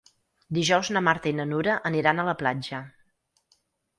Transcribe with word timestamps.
Dijous 0.57 0.87
na 0.95 1.03
Marta 1.07 1.29
i 1.31 1.33
na 1.41 1.45
Nura 1.51 1.77
aniran 1.91 2.23
a 2.23 2.27
la 2.31 2.35
platja. 2.39 2.79